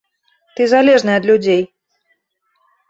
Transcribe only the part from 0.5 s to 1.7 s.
Ты залежны ад людзей.